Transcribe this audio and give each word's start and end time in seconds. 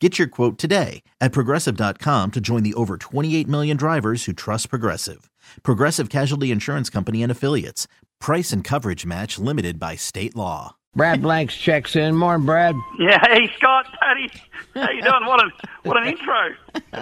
Get 0.00 0.16
your 0.16 0.28
quote 0.28 0.58
today 0.58 1.02
at 1.20 1.32
progressive.com 1.32 2.30
to 2.30 2.40
join 2.40 2.62
the 2.62 2.74
over 2.74 2.96
28 2.96 3.48
million 3.48 3.76
drivers 3.76 4.24
who 4.26 4.32
trust 4.32 4.70
Progressive. 4.70 5.28
Progressive 5.64 6.08
Casualty 6.08 6.52
Insurance 6.52 6.88
Company 6.88 7.20
and 7.22 7.32
Affiliates. 7.32 7.88
Price 8.20 8.52
and 8.52 8.62
coverage 8.62 9.04
match 9.04 9.40
limited 9.40 9.80
by 9.80 9.96
state 9.96 10.36
law. 10.36 10.76
Brad 10.94 11.20
Blanks 11.20 11.56
checks 11.56 11.96
in. 11.96 12.14
Morning, 12.16 12.46
Brad. 12.46 12.74
Yeah, 12.98 13.18
hey 13.28 13.48
Scott, 13.56 13.86
Patty, 14.00 14.30
how 14.74 14.90
you 14.90 15.02
doing? 15.02 15.26
What 15.26 15.42
an 15.42 15.50
what 15.84 15.96
an 15.96 16.08
intro. 16.08 16.48
no, 16.92 17.00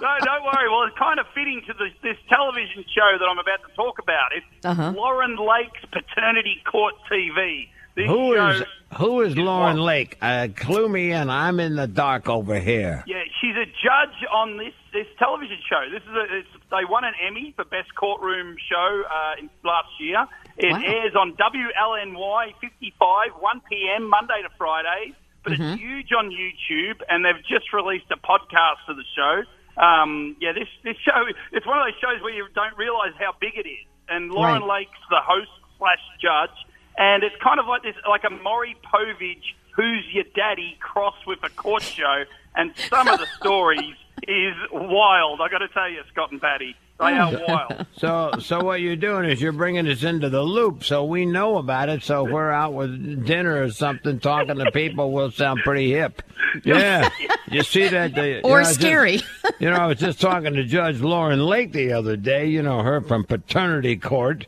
don't 0.00 0.44
worry. 0.44 0.68
Well, 0.68 0.84
it's 0.84 0.98
kind 0.98 1.20
of 1.20 1.26
fitting 1.34 1.62
to 1.66 1.74
this, 1.74 1.92
this 2.02 2.16
television 2.28 2.84
show 2.92 3.16
that 3.18 3.24
I'm 3.30 3.38
about 3.38 3.60
to 3.68 3.74
talk 3.76 3.98
about. 4.00 4.28
It's 4.34 4.46
Uh-huh. 4.66 4.92
Lauren 4.96 5.36
Lake's 5.36 5.84
Paternity 5.92 6.62
Court 6.70 6.94
TV. 7.12 7.68
This 7.98 8.06
Who 8.06 8.34
show, 8.36 8.48
is 8.50 8.62
who 8.96 9.20
is 9.22 9.36
Lauren? 9.36 9.76
Lake? 9.76 10.16
Uh, 10.22 10.48
clue 10.54 10.88
me 10.88 11.12
in. 11.12 11.28
I'm 11.28 11.58
in 11.60 11.74
the 11.76 11.86
dark 11.86 12.28
over 12.28 12.58
here. 12.58 13.02
Yeah, 13.06 13.22
she's 13.40 13.56
a 13.56 13.66
judge 13.66 14.16
on 14.32 14.56
this 14.56 14.72
this 14.92 15.06
television 15.18 15.58
show. 15.68 15.82
This 15.92 16.02
is 16.02 16.14
a, 16.14 16.24
it's, 16.38 16.48
they 16.70 16.84
won 16.88 17.04
an 17.04 17.14
Emmy 17.26 17.52
for 17.56 17.64
best 17.64 17.94
courtroom 17.94 18.56
show 18.70 19.02
uh, 19.10 19.40
in, 19.40 19.50
last 19.64 19.88
year. 20.00 20.24
It 20.56 20.72
Wow. 20.72 20.82
airs 20.86 21.14
on 21.14 21.34
WLNY 21.36 22.54
55 22.60 23.28
1 23.38 23.60
p.m. 23.70 24.08
Monday 24.08 24.40
to 24.42 24.48
Friday, 24.56 25.12
but 25.44 25.52
Mm-hmm. 25.52 25.62
it's 25.62 25.80
huge 25.80 26.10
on 26.16 26.30
YouTube, 26.30 27.00
and 27.08 27.24
they've 27.24 27.42
just 27.48 27.72
released 27.72 28.06
a 28.10 28.16
podcast 28.16 28.84
of 28.88 28.96
the 28.96 29.04
show. 29.16 29.42
Um, 29.80 30.36
yeah, 30.40 30.52
this 30.52 30.68
this 30.84 30.96
show 31.04 31.24
it's 31.52 31.66
one 31.66 31.78
of 31.78 31.84
those 31.86 31.98
shows 32.00 32.22
where 32.22 32.32
you 32.34 32.46
don't 32.54 32.76
realise 32.78 33.12
how 33.18 33.32
big 33.40 33.52
it 33.56 33.68
is. 33.68 33.84
And 34.08 34.30
Lauren 34.30 34.62
Right. 34.62 34.86
Lake's 34.86 35.02
the 35.10 35.20
host 35.22 35.50
slash 35.78 36.00
judge, 36.20 36.56
and 36.98 37.22
it's 37.22 37.36
kind 37.42 37.58
of 37.60 37.66
like 37.66 37.82
this, 37.82 37.94
like 38.08 38.24
a 38.24 38.30
Maury 38.30 38.76
Povich, 38.92 39.42
who's 39.74 40.04
your 40.12 40.24
daddy, 40.34 40.76
cross 40.80 41.14
with 41.26 41.38
a 41.44 41.48
court 41.50 41.82
show. 41.82 42.24
And 42.56 42.72
some 42.90 43.06
of 43.08 43.18
the 43.20 43.26
stories 43.40 43.94
is 44.26 44.54
wild. 44.72 45.40
I 45.40 45.48
got 45.48 45.58
to 45.58 45.68
tell 45.68 45.88
you, 45.88 46.02
Scott 46.12 46.32
and 46.32 46.40
Patty, 46.40 46.74
they 46.98 47.04
are 47.06 47.40
wild. 47.46 47.86
So, 47.96 48.30
so 48.40 48.62
what 48.62 48.80
you're 48.80 48.94
doing 48.96 49.24
is 49.28 49.40
you're 49.40 49.52
bringing 49.52 49.86
us 49.88 50.02
into 50.04 50.28
the 50.30 50.42
loop, 50.42 50.84
so 50.84 51.04
we 51.04 51.26
know 51.26 51.58
about 51.58 51.88
it. 51.88 52.02
So 52.04 52.26
if 52.26 52.32
we're 52.32 52.50
out 52.50 52.74
with 52.74 53.24
dinner 53.26 53.62
or 53.62 53.70
something, 53.70 54.18
talking 54.20 54.56
to 54.56 54.70
people, 54.72 55.10
we'll 55.12 55.30
sound 55.32 55.60
pretty 55.64 55.90
hip. 55.92 56.22
Yeah, 56.64 57.08
you 57.50 57.62
see 57.64 57.88
that? 57.88 58.14
The, 58.14 58.26
you 58.28 58.40
Or 58.44 58.50
know, 58.50 58.54
I 58.54 58.58
was 58.60 58.68
just- 58.68 58.80
scary. 58.80 59.20
you 59.60 59.70
know, 59.70 59.76
I 59.76 59.86
was 59.86 59.98
just 59.98 60.20
talking 60.20 60.54
to 60.54 60.64
Judge 60.64 61.00
Lauren 61.00 61.44
Lake 61.44 61.72
the 61.72 61.92
other 61.92 62.16
day. 62.16 62.46
You 62.46 62.62
know 62.62 62.82
her 62.82 63.00
from 63.00 63.24
paternity 63.24 63.96
court. 63.96 64.46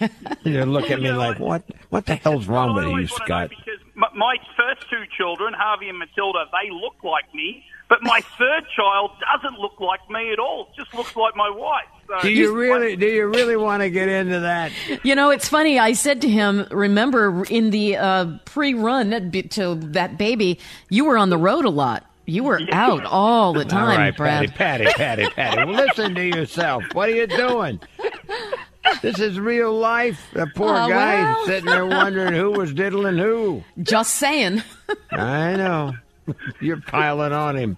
You 0.44 0.64
look 0.64 0.90
at 0.90 1.00
me 1.00 1.12
like, 1.12 1.38
what? 1.38 1.62
What 1.90 2.06
the 2.06 2.16
hell's 2.16 2.46
wrong 2.46 2.74
with 2.74 2.84
you, 2.84 2.90
always 2.90 3.10
wanna 3.10 3.20
know 3.20 3.26
Scott? 3.26 3.50
Because 3.50 3.80
my, 3.94 4.08
my 4.14 4.36
first 4.56 4.88
two 4.90 5.04
children, 5.16 5.54
Harvey 5.54 5.88
and 5.88 5.98
Matilda, 5.98 6.44
they 6.52 6.70
look 6.70 7.02
like 7.04 7.32
me. 7.34 7.64
But 7.88 8.02
my 8.02 8.20
third 8.38 8.64
child 8.74 9.10
doesn't 9.20 9.58
look 9.58 9.78
like 9.80 10.00
me 10.08 10.32
at 10.32 10.38
all. 10.38 10.68
Just 10.76 10.94
looks 10.94 11.14
like 11.14 11.36
my 11.36 11.50
wife. 11.50 11.84
So 12.08 12.22
Do 12.22 12.32
you 12.32 12.54
really? 12.56 12.96
Do 12.96 13.06
you 13.06 13.26
really 13.26 13.56
want 13.56 13.82
to 13.82 13.90
get 13.90 14.08
into 14.08 14.40
that? 14.40 14.72
You 15.02 15.14
know, 15.14 15.30
it's 15.30 15.48
funny. 15.48 15.78
I 15.78 15.92
said 15.92 16.22
to 16.22 16.28
him, 16.28 16.66
"Remember, 16.70 17.44
in 17.44 17.70
the 17.70 17.96
uh, 17.96 18.38
pre-run 18.46 19.10
that 19.10 19.50
to 19.52 19.74
that 19.74 20.16
baby, 20.18 20.58
you 20.88 21.04
were 21.04 21.18
on 21.18 21.30
the 21.30 21.38
road 21.38 21.64
a 21.64 21.70
lot. 21.70 22.06
You 22.24 22.44
were 22.44 22.60
out 22.70 23.04
all 23.04 23.52
the 23.52 23.64
time, 23.64 23.90
All 23.90 23.96
right, 23.96 24.16
Brad." 24.16 24.54
Patty, 24.54 24.86
Patty, 24.86 25.24
Patty, 25.26 25.26
Patty. 25.30 25.70
Listen 25.70 26.14
to 26.14 26.24
yourself. 26.24 26.84
What 26.92 27.08
are 27.10 27.14
you 27.14 27.26
doing? 27.26 27.80
This 29.02 29.18
is 29.18 29.38
real 29.38 29.72
life. 29.76 30.28
The 30.32 30.46
poor 30.54 30.68
Oh, 30.70 30.88
guy 30.88 31.22
well. 31.22 31.46
sitting 31.46 31.66
there 31.66 31.84
wondering 31.86 32.34
who 32.34 32.52
was 32.52 32.72
diddling 32.72 33.18
who. 33.18 33.64
Just 33.82 34.14
saying. 34.14 34.62
I 35.10 35.56
know. 35.56 35.92
You're 36.60 36.80
piling 36.80 37.32
on 37.32 37.56
him. 37.56 37.76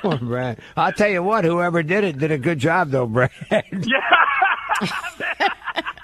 Poor 0.00 0.16
Brad. 0.18 0.58
I'll 0.76 0.92
tell 0.92 1.08
you 1.08 1.22
what, 1.22 1.44
whoever 1.44 1.82
did 1.82 2.04
it 2.04 2.18
did 2.18 2.30
a 2.30 2.38
good 2.38 2.58
job, 2.58 2.90
though, 2.90 3.06
Brad. 3.06 3.30
Yeah. 3.50 4.00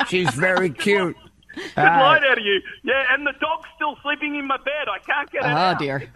She's 0.08 0.30
very 0.30 0.70
cute. 0.70 1.16
Good 1.54 1.64
Uh, 1.76 1.82
light 1.82 2.22
out 2.24 2.38
of 2.38 2.44
you. 2.44 2.60
Yeah, 2.84 3.02
and 3.12 3.26
the 3.26 3.32
dog's 3.40 3.66
still 3.74 3.96
sleeping 4.02 4.36
in 4.36 4.46
my 4.46 4.56
bed. 4.58 4.77
I 4.98 5.12
can't 5.12 5.30
get 5.30 5.42
it 5.42 5.46
Oh 5.46 5.48
out. 5.48 5.78
dear. 5.78 6.10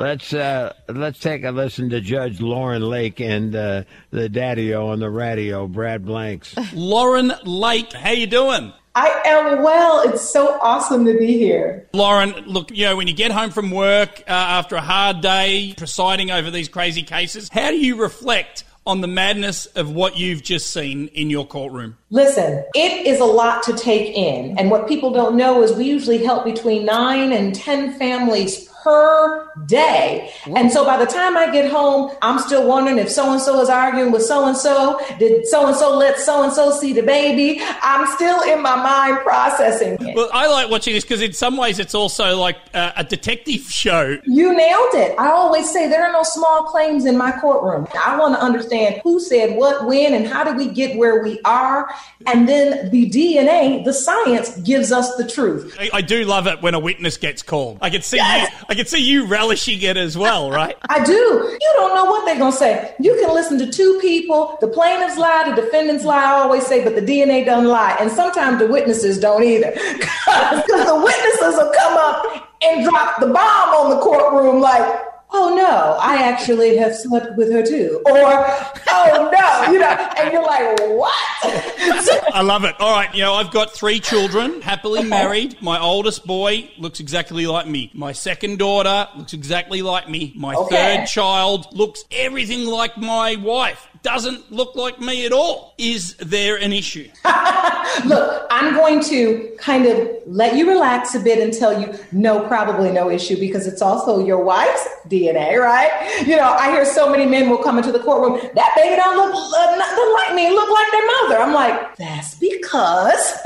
let's 0.00 0.32
uh, 0.32 0.72
let's 0.88 1.18
take 1.18 1.44
a 1.44 1.50
listen 1.50 1.90
to 1.90 2.00
Judge 2.00 2.40
Lauren 2.40 2.82
Lake 2.82 3.20
and 3.20 3.54
uh, 3.54 3.82
the 4.10 4.28
daddy-o 4.28 4.88
on 4.88 5.00
the 5.00 5.10
radio, 5.10 5.66
Brad 5.66 6.04
Blanks. 6.04 6.54
Lauren 6.74 7.32
Lake, 7.44 7.92
how 7.92 8.10
you 8.10 8.26
doing? 8.26 8.72
I 8.94 9.22
am 9.26 9.62
well. 9.62 10.02
It's 10.08 10.28
so 10.28 10.58
awesome 10.60 11.04
to 11.04 11.16
be 11.16 11.38
here. 11.38 11.86
Lauren, 11.92 12.30
look, 12.46 12.70
you 12.72 12.84
know, 12.86 12.96
when 12.96 13.06
you 13.06 13.14
get 13.14 13.30
home 13.30 13.50
from 13.50 13.70
work 13.70 14.22
uh, 14.26 14.30
after 14.32 14.74
a 14.74 14.80
hard 14.80 15.20
day 15.20 15.72
presiding 15.76 16.32
over 16.32 16.50
these 16.50 16.68
crazy 16.68 17.04
cases, 17.04 17.48
how 17.52 17.70
do 17.70 17.76
you 17.76 17.94
reflect 18.00 18.64
on 18.88 19.02
the 19.02 19.06
madness 19.06 19.66
of 19.66 19.92
what 19.92 20.16
you've 20.16 20.42
just 20.42 20.70
seen 20.70 21.08
in 21.08 21.28
your 21.28 21.46
courtroom? 21.46 21.98
Listen, 22.10 22.64
it 22.74 23.06
is 23.06 23.20
a 23.20 23.24
lot 23.24 23.62
to 23.64 23.76
take 23.76 24.16
in. 24.16 24.58
And 24.58 24.70
what 24.70 24.88
people 24.88 25.12
don't 25.12 25.36
know 25.36 25.62
is 25.62 25.72
we 25.72 25.84
usually 25.84 26.24
help 26.24 26.46
between 26.46 26.86
nine 26.86 27.30
and 27.30 27.54
10 27.54 27.98
families 27.98 28.66
per 28.88 29.50
day. 29.66 30.32
And 30.56 30.72
so 30.72 30.84
by 30.84 30.96
the 30.96 31.04
time 31.04 31.36
I 31.36 31.50
get 31.50 31.70
home, 31.70 32.16
I'm 32.22 32.38
still 32.38 32.66
wondering 32.66 32.98
if 32.98 33.10
so 33.10 33.32
and 33.32 33.40
so 33.40 33.60
is 33.60 33.68
arguing 33.68 34.12
with 34.12 34.22
so 34.22 34.46
and 34.46 34.56
so. 34.56 35.00
Did 35.18 35.46
so 35.46 35.66
and 35.66 35.76
so 35.76 35.96
let 35.96 36.18
so 36.18 36.42
and 36.42 36.52
so 36.52 36.70
see 36.70 36.92
the 36.94 37.02
baby? 37.02 37.60
I'm 37.82 38.06
still 38.14 38.40
in 38.42 38.62
my 38.62 38.76
mind 38.76 39.18
processing 39.18 39.98
it. 40.00 40.16
Well, 40.16 40.30
I 40.32 40.46
like 40.48 40.70
watching 40.70 40.94
this 40.94 41.04
because 41.04 41.20
in 41.20 41.34
some 41.34 41.56
ways 41.58 41.78
it's 41.78 41.94
also 41.94 42.38
like 42.38 42.56
uh, 42.72 42.92
a 42.96 43.04
detective 43.04 43.62
show. 43.62 44.16
You 44.24 44.56
nailed 44.56 44.94
it. 44.94 45.18
I 45.18 45.28
always 45.28 45.70
say 45.70 45.88
there 45.88 46.04
are 46.04 46.12
no 46.12 46.22
small 46.22 46.62
claims 46.64 47.04
in 47.04 47.18
my 47.18 47.32
courtroom. 47.32 47.86
I 48.06 48.18
want 48.18 48.36
to 48.36 48.40
understand 48.40 49.02
who 49.04 49.20
said 49.20 49.56
what, 49.56 49.86
when, 49.86 50.14
and 50.14 50.26
how 50.26 50.44
did 50.44 50.56
we 50.56 50.68
get 50.68 50.96
where 50.96 51.22
we 51.22 51.40
are. 51.44 51.90
And 52.26 52.48
then 52.48 52.90
the 52.90 53.10
DNA, 53.10 53.84
the 53.84 53.92
science, 53.92 54.56
gives 54.60 54.92
us 54.92 55.14
the 55.16 55.28
truth. 55.28 55.76
I, 55.78 55.90
I 55.94 56.00
do 56.00 56.24
love 56.24 56.46
it 56.46 56.62
when 56.62 56.74
a 56.74 56.78
witness 56.78 57.18
gets 57.18 57.42
called. 57.42 57.78
I 57.82 57.90
can 57.90 58.02
see 58.02 58.16
you. 58.16 58.22
I 58.22 58.74
can 58.78 58.86
see 58.86 59.02
you 59.02 59.26
relishing 59.26 59.82
it 59.82 59.96
as 59.96 60.16
well, 60.16 60.50
right? 60.50 60.76
I 60.88 61.02
do. 61.04 61.12
You 61.12 61.72
don't 61.76 61.94
know 61.94 62.04
what 62.04 62.24
they're 62.24 62.38
going 62.38 62.52
to 62.52 62.56
say. 62.56 62.94
You 63.00 63.14
can 63.16 63.34
listen 63.34 63.58
to 63.58 63.70
two 63.70 63.98
people. 64.00 64.56
The 64.60 64.68
plaintiffs 64.68 65.18
lie, 65.18 65.50
the 65.52 65.60
defendants 65.60 66.04
lie. 66.04 66.22
I 66.22 66.40
always 66.40 66.64
say, 66.64 66.84
but 66.84 66.94
the 66.94 67.02
DNA 67.02 67.44
doesn't 67.44 67.68
lie. 67.68 67.96
And 67.98 68.10
sometimes 68.10 68.60
the 68.60 68.68
witnesses 68.68 69.18
don't 69.18 69.42
either. 69.42 69.72
Because 70.28 70.86
the 70.86 70.94
witnesses 70.94 71.56
will 71.56 71.72
come 71.72 71.96
up 71.96 72.48
and 72.62 72.84
drop 72.84 73.18
the 73.18 73.26
bomb 73.26 73.74
on 73.74 73.90
the 73.90 74.00
courtroom 74.00 74.60
like, 74.60 75.02
oh 75.30 75.54
no, 75.54 75.98
I 76.00 76.22
actually 76.22 76.76
have 76.76 76.94
slept 76.94 77.36
with 77.36 77.50
her 77.52 77.64
too. 77.64 78.00
Or, 78.06 78.12
oh 78.14 79.30
no, 79.32 79.72
you 79.72 79.78
know, 79.78 79.88
and 79.88 80.32
you're 80.32 80.44
like, 80.44 80.78
what? 80.96 81.14
I 81.42 82.42
love 82.42 82.64
it. 82.64 82.74
All 82.80 82.92
right, 82.92 83.12
you 83.14 83.22
know, 83.22 83.34
I've 83.34 83.50
got 83.50 83.72
three 83.72 84.00
children, 84.00 84.60
happily 84.60 85.02
married. 85.04 85.60
My 85.62 85.80
oldest 85.80 86.26
boy 86.26 86.70
looks 86.78 87.00
exactly 87.00 87.46
like 87.46 87.66
me. 87.66 87.90
My 87.94 88.12
second 88.12 88.58
daughter 88.58 89.08
looks 89.16 89.32
exactly 89.32 89.82
like 89.82 90.08
me. 90.08 90.32
My 90.36 90.54
Okay. 90.54 90.96
third 90.98 91.06
child 91.06 91.66
looks 91.72 92.04
everything 92.10 92.66
like 92.66 92.96
my 92.96 93.36
wife. 93.36 93.86
Doesn't 94.02 94.52
look 94.52 94.76
like 94.76 95.00
me 95.00 95.26
at 95.26 95.32
all. 95.32 95.74
Is 95.76 96.14
there 96.16 96.56
an 96.56 96.72
issue? 96.72 97.08
Look, 98.04 98.46
I'm 98.50 98.74
going 98.74 99.02
to 99.04 99.50
kind 99.58 99.86
of 99.86 100.08
let 100.26 100.54
you 100.54 100.68
relax 100.68 101.16
a 101.16 101.20
bit 101.20 101.38
and 101.40 101.52
tell 101.52 101.80
you 101.80 101.92
no, 102.12 102.46
probably 102.46 102.92
no 102.92 103.10
issue 103.10 103.36
because 103.40 103.66
it's 103.66 103.82
also 103.82 104.24
your 104.24 104.38
wife's 104.44 104.86
DNA, 105.08 105.58
right? 105.58 106.24
You 106.26 106.36
know, 106.36 106.52
I 106.52 106.70
hear 106.70 106.84
so 106.84 107.10
many 107.10 107.26
men 107.26 107.50
will 107.50 107.58
come 107.58 107.76
into 107.76 107.90
the 107.90 107.98
courtroom. 107.98 108.34
That 108.54 108.72
baby 108.76 108.94
don't 108.94 109.16
look 109.16 109.34
uh, 109.34 110.12
like 110.14 110.34
me, 110.36 110.48
look 110.50 110.70
like 110.70 110.90
their 110.92 111.06
mother. 111.06 111.27
I'm 111.36 111.52
like, 111.52 111.96
that's 111.96 112.34
because 112.36 113.32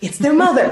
it's 0.00 0.18
their 0.18 0.32
mother. 0.32 0.68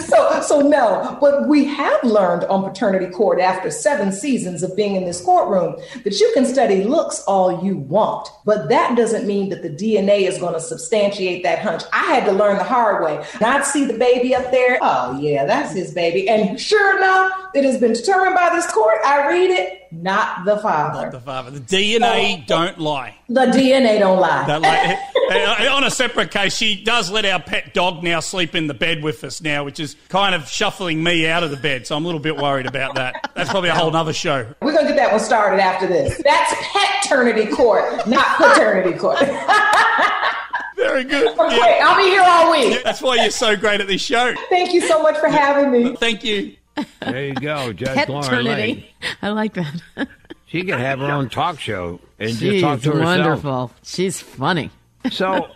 so, 0.00 0.40
so 0.40 0.60
no, 0.60 1.16
but 1.20 1.48
we 1.48 1.64
have 1.64 2.02
learned 2.02 2.44
on 2.44 2.62
paternity 2.62 3.06
court 3.12 3.40
after 3.40 3.70
seven 3.70 4.12
seasons 4.12 4.62
of 4.62 4.74
being 4.76 4.96
in 4.96 5.04
this 5.04 5.20
courtroom 5.20 5.76
that 6.04 6.18
you 6.18 6.30
can 6.34 6.44
study 6.44 6.84
looks 6.84 7.20
all 7.26 7.64
you 7.64 7.76
want, 7.76 8.28
but 8.44 8.68
that 8.68 8.96
doesn't 8.96 9.26
mean 9.26 9.48
that 9.50 9.62
the 9.62 9.70
DNA 9.70 10.22
is 10.28 10.38
going 10.38 10.54
to 10.54 10.60
substantiate 10.60 11.42
that 11.42 11.58
hunch. 11.60 11.82
I 11.92 12.04
had 12.04 12.24
to 12.26 12.32
learn 12.32 12.58
the 12.58 12.64
hard 12.64 13.04
way. 13.04 13.24
Not 13.40 13.66
see 13.66 13.84
the 13.84 13.98
baby 13.98 14.34
up 14.34 14.50
there. 14.50 14.78
Oh 14.82 15.18
yeah, 15.20 15.44
that's 15.44 15.72
his 15.72 15.92
baby. 15.92 16.28
And 16.28 16.58
sure 16.60 16.96
enough, 16.96 17.32
it 17.54 17.64
has 17.64 17.78
been 17.78 17.92
determined 17.92 18.34
by 18.34 18.50
this 18.50 18.70
court. 18.72 18.98
I 19.04 19.28
read 19.28 19.50
it, 19.50 19.83
not 20.02 20.44
the 20.44 20.58
father. 20.58 21.10
The 21.10 21.20
father. 21.20 21.50
The 21.50 21.60
DNA 21.60 22.46
don't 22.46 22.78
lie. 22.78 23.16
The 23.28 23.46
DNA 23.46 23.98
don't 23.98 24.20
lie. 24.20 24.98
On 25.70 25.84
a 25.84 25.90
separate 25.90 26.30
case, 26.30 26.54
she 26.54 26.82
does 26.82 27.10
let 27.10 27.24
our 27.24 27.40
pet 27.40 27.74
dog 27.74 28.02
now 28.02 28.20
sleep 28.20 28.54
in 28.54 28.66
the 28.66 28.74
bed 28.74 29.02
with 29.02 29.24
us 29.24 29.40
now, 29.40 29.64
which 29.64 29.80
is 29.80 29.96
kind 30.08 30.34
of 30.34 30.48
shuffling 30.48 31.02
me 31.02 31.26
out 31.26 31.42
of 31.42 31.50
the 31.50 31.56
bed. 31.56 31.86
So 31.86 31.96
I'm 31.96 32.04
a 32.04 32.06
little 32.06 32.20
bit 32.20 32.36
worried 32.36 32.66
about 32.66 32.94
that. 32.96 33.30
That's 33.34 33.50
probably 33.50 33.70
a 33.70 33.74
whole 33.74 33.94
other 33.94 34.12
show. 34.12 34.46
We're 34.60 34.72
gonna 34.72 34.88
get 34.88 34.96
that 34.96 35.10
one 35.12 35.20
started 35.20 35.60
after 35.60 35.86
this. 35.86 36.20
That's 36.24 36.54
paternity 37.02 37.46
court, 37.54 38.06
not 38.06 38.36
paternity 38.36 38.98
court. 38.98 39.18
Very 40.76 41.04
good. 41.04 41.34
Yeah. 41.54 41.80
I'll 41.84 41.96
be 41.96 42.10
here 42.10 42.22
all 42.24 42.50
week. 42.50 42.82
That's 42.82 43.00
why 43.00 43.16
you're 43.16 43.30
so 43.30 43.56
great 43.56 43.80
at 43.80 43.86
this 43.86 44.00
show. 44.00 44.34
Thank 44.48 44.72
you 44.72 44.80
so 44.80 45.02
much 45.02 45.16
for 45.18 45.28
having 45.28 45.70
me. 45.70 45.94
Thank 45.96 46.24
you. 46.24 46.56
There 47.00 47.24
you 47.26 47.34
go, 47.34 47.72
Judge 47.72 48.08
Lauren 48.08 48.44
Lake. 48.44 48.92
I 49.22 49.30
like 49.30 49.54
that. 49.54 49.82
she 50.46 50.62
could 50.64 50.78
have 50.80 50.98
her 51.00 51.10
own 51.10 51.28
talk 51.28 51.60
show 51.60 52.00
and 52.18 52.30
She's 52.30 52.38
just 52.40 52.60
talk 52.62 52.80
to 52.82 52.92
herself. 52.92 53.04
wonderful. 53.04 53.70
She's 53.82 54.20
funny. 54.20 54.70
So, 55.10 55.48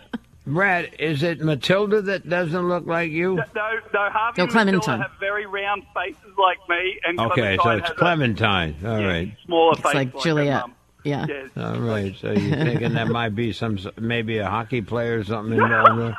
Brad, 0.45 0.91
is 0.99 1.23
it 1.23 1.41
Matilda 1.41 2.03
that 2.03 2.29
doesn't 2.29 2.67
look 2.69 2.85
like 2.85 3.09
you? 3.11 3.35
No, 3.35 3.43
no, 3.55 4.09
Harvey 4.11 4.37
No, 4.37 4.43
and 4.43 4.51
Clementine. 4.51 5.01
Have 5.01 5.11
very 5.19 5.47
round 5.47 5.83
faces 5.95 6.21
like 6.37 6.57
me, 6.69 6.99
and 7.03 7.19
Okay, 7.19 7.55
so 7.57 7.63
Clementine 7.63 7.77
it's 7.79 7.87
has 7.87 7.91
a- 7.91 7.99
Clementine. 7.99 8.75
All 8.85 8.99
yeah, 9.01 9.25
smaller 9.45 9.71
It's 9.71 9.81
face 9.81 9.93
like 9.95 10.13
her 10.13 10.19
Juliet. 10.19 10.61
mum. 10.61 10.75
Yeah. 11.03 11.25
Yes. 11.27 11.49
All 11.57 11.79
right. 11.79 12.15
So 12.19 12.31
you're 12.31 12.57
thinking 12.57 12.93
that 12.93 13.07
might 13.07 13.29
be 13.35 13.51
some, 13.53 13.79
maybe 13.99 14.37
a 14.37 14.47
hockey 14.49 14.81
player 14.81 15.17
or 15.19 15.23
something 15.23 15.53
involved 15.59 15.99
there? 15.99 16.17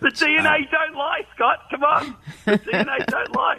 The 0.00 0.08
DNA 0.08 0.70
don't 0.70 0.94
lie, 0.96 1.26
Scott. 1.34 1.58
Come 1.70 1.84
on, 1.84 2.16
the 2.46 2.52
DNA 2.58 3.04
don't 3.06 3.36
lie. 3.36 3.58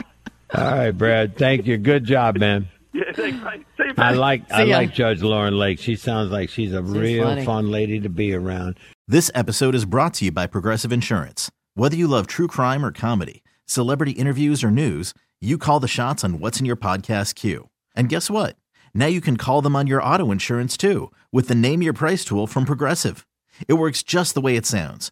All 0.54 0.64
right, 0.64 0.92
Brad. 0.92 1.38
Thank 1.38 1.66
you. 1.68 1.78
Good 1.78 2.06
job, 2.06 2.38
man. 2.38 2.70
Yeah, 2.94 3.12
thanks, 3.14 3.44
mate. 3.44 3.66
See 3.78 3.84
you, 3.84 3.94
I 3.98 4.12
mate. 4.12 4.18
like 4.18 4.52
I 4.52 4.64
ya. 4.64 4.78
like 4.78 4.94
Judge 4.94 5.22
Lauren 5.22 5.58
Lake. 5.58 5.80
She 5.80 5.96
sounds 5.96 6.32
like 6.32 6.50
she's 6.50 6.74
a 6.74 6.82
real 6.82 7.26
funny. 7.26 7.46
fun 7.46 7.70
lady 7.70 8.00
to 8.00 8.10
be 8.10 8.34
around. 8.34 8.80
This 9.08 9.30
episode 9.36 9.76
is 9.76 9.86
brought 9.86 10.16
to 10.16 10.26
you 10.26 10.32
by 10.32 10.48
Progressive 10.48 10.92
Insurance. 10.92 11.52
Whether 11.76 11.96
you 11.96 12.08
love 12.08 12.28
true 12.28 12.48
crime 12.48 12.84
or 12.84 12.92
comedy, 12.92 13.44
celebrity 13.66 14.14
interviews 14.14 14.64
or 14.64 14.72
news, 14.72 15.14
you 15.40 15.58
call 15.58 15.80
the 15.80 15.88
shots 15.88 16.24
on 16.24 16.40
what's 16.40 16.60
in 16.60 16.66
your 16.66 16.76
podcast 16.76 17.36
queue. 17.36 17.70
And 17.96 18.10
guess 18.10 18.30
what? 18.30 18.56
Now 18.94 19.06
you 19.06 19.22
can 19.22 19.38
call 19.38 19.62
them 19.62 19.76
on 19.76 19.86
your 19.86 20.02
auto 20.02 20.32
insurance 20.32 20.76
too 20.76 21.12
with 21.32 21.48
the 21.50 21.56
Name 21.56 21.82
Your 21.84 21.94
Price 21.94 22.26
tool 22.26 22.48
from 22.48 22.66
Progressive. 22.66 23.28
It 23.68 23.74
works 23.74 24.02
just 24.02 24.34
the 24.34 24.42
way 24.42 24.56
it 24.56 24.66
sounds. 24.66 25.12